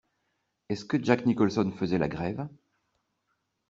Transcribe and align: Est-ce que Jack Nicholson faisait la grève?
Est-ce 0.69 0.83
que 0.85 0.97
Jack 1.03 1.27
Nicholson 1.27 1.71
faisait 1.77 1.99
la 1.99 2.07
grève? 2.07 2.47